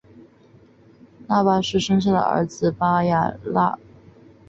[1.27, 3.77] 纳喇氏生下儿子巴雅喇。